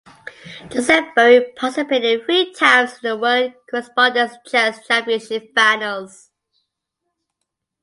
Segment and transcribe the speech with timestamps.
[0.71, 6.31] Jozef Boey participated three times in the World Correspondence Chess Championship finals.